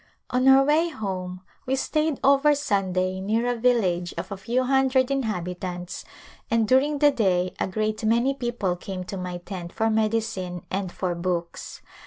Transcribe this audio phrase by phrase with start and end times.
[0.31, 5.11] On our way home we stayed over Sunday near a village of a few hundred
[5.11, 6.03] inhabitants
[6.49, 10.91] and during the day a great many people came to my tent for medicine and
[10.91, 11.83] for books.